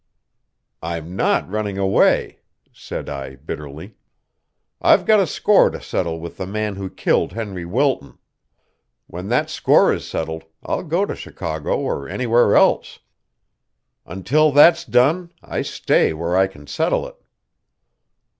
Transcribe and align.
"I'm 0.81 1.15
not 1.15 1.47
running 1.47 1.77
away," 1.77 2.39
said 2.73 3.07
I 3.07 3.35
bitterly. 3.35 3.97
"I've 4.81 5.05
got 5.05 5.19
a 5.19 5.27
score 5.27 5.69
to 5.69 5.79
settle 5.79 6.19
with 6.19 6.37
the 6.37 6.47
man 6.47 6.75
who 6.75 6.89
killed 6.89 7.33
Henry 7.33 7.65
Wilton. 7.65 8.17
When 9.05 9.27
that 9.27 9.51
score 9.51 9.93
is 9.93 10.07
settled, 10.09 10.45
I'll 10.63 10.81
go 10.81 11.05
to 11.05 11.15
Chicago 11.15 11.77
or 11.81 12.09
anywhere 12.09 12.55
else. 12.55 12.97
Until 14.03 14.51
that's 14.51 14.85
done, 14.85 15.33
I 15.43 15.61
stay 15.61 16.13
where 16.13 16.35
I 16.35 16.47
can 16.47 16.65
settle 16.65 17.07
it." 17.07 17.17